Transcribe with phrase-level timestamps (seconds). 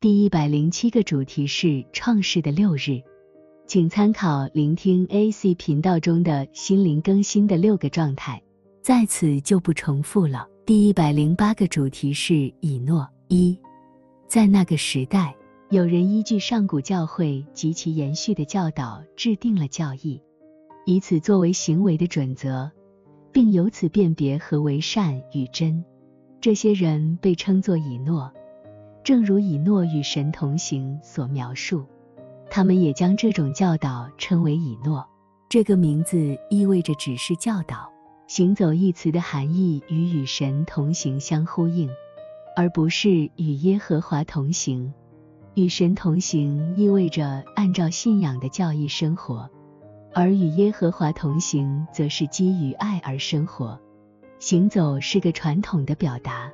[0.00, 3.02] 第一百零七个主题是创世的六日，
[3.66, 8.42] 请参考聆听 AC 频道中的心灵更新的六个状态，
[8.80, 10.48] 在此就不重复了。
[10.64, 13.06] 第一百零八个主题是以诺。
[13.28, 13.58] 一，
[14.26, 15.36] 在那个时代，
[15.68, 20.18] 有人依据上古教会及其延续的教导制定了教义，
[20.86, 22.70] 以此作为行为的准则，
[23.30, 25.84] 并由此辨别何为善与真。
[26.40, 28.32] 这些人被称作以诺，
[29.02, 31.86] 正如以诺与神同行所描述，
[32.50, 35.06] 他们也将这种教导称为以诺。
[35.48, 37.90] 这个名字意味着只是教导。
[38.28, 41.90] 行走一词的含义与与神同行相呼应，
[42.54, 44.92] 而不是与耶和华同行。
[45.54, 49.50] 与神同行意味着按照信仰的教义生活，
[50.14, 53.76] 而与耶和华同行则是基于爱而生活。
[54.38, 56.48] 行走是个传统的表达，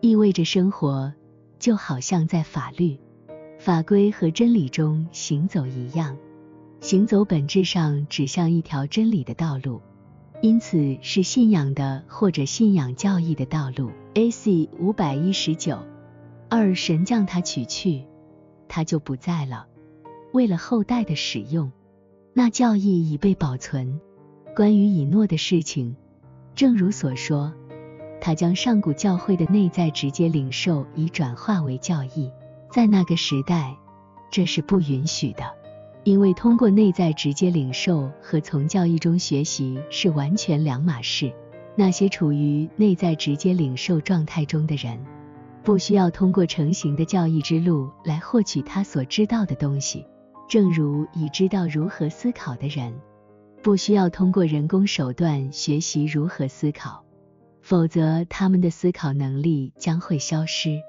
[0.00, 1.12] 意味着生活
[1.58, 2.98] 就好像在法律、
[3.58, 6.16] 法规和真理中行走一样。
[6.80, 9.80] 行走本质上指向一条真理的道路。
[10.40, 13.90] 因此是信仰的或者信仰教义的道路。
[14.14, 14.68] A.C.
[14.78, 15.80] 五百一十九
[16.48, 18.04] 二神将他取去，
[18.68, 19.66] 他就不在了。
[20.32, 21.72] 为了后代的使用，
[22.34, 24.00] 那教义已被保存。
[24.54, 25.96] 关于以诺的事情，
[26.54, 27.52] 正如所说，
[28.20, 32.30] 他将上古教会的内在直接领受，以转化为教义。
[32.70, 33.76] 在那个时代，
[34.30, 35.44] 这是不允许的。
[36.04, 41.32] 因为通过内在直接领受和从教义中学习是完全两码事。
[41.74, 44.98] 那些处于内在直接领受状态中的人，
[45.62, 50.04] 不需要通过成型的教义之路来获取他所知道的东西，
[50.48, 52.92] 正如已知道如何思考的人，
[53.62, 57.04] 不需要通过人工手段学习如何思考，
[57.68, 60.80] 否则他们的思考能力将会消失，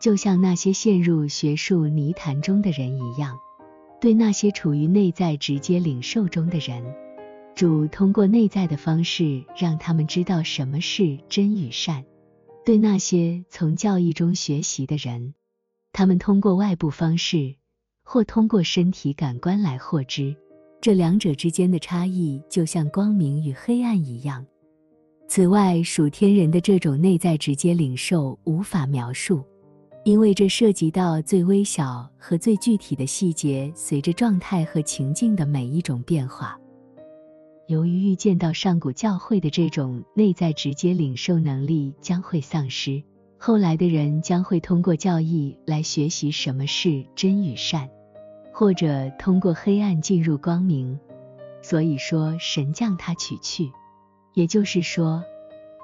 [0.00, 3.36] 就像那些陷入学术泥潭中的人一样。
[4.00, 6.84] 对那些处于内在直接领受中的人，
[7.56, 12.04] 主通过内在的方式让他们知道什么是真与善。
[12.64, 15.34] 对那些从教义中学习的人，
[15.92, 17.56] 他们通过外部方式
[18.04, 20.36] 或通过身体感官来获知。
[20.80, 24.46] 这两者之间的差异就像光明与黑暗一样。
[25.34, 29.42] 此外，属天人的这种内在直接领受无法描述。
[30.04, 36.60] 因为这涉及到最微小和最具体的细节，随着状态和情境的每一种变化。
[37.66, 43.02] 由于预见到上古教会的这种内在直接领受能力将会丧失，
[43.38, 47.88] 后来的人将会通过教义来学习什么是真与善，
[48.52, 51.00] 或者通过黑暗进入光明。
[51.62, 53.70] 所以说，神将他取去，
[54.34, 55.24] 也就是说，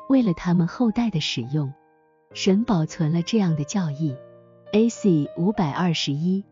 [0.08, 1.72] 为了他们后代的使用。
[2.34, 4.14] 神保存了这样的教义。
[4.72, 5.30] A.C.
[5.38, 6.44] 五百二十一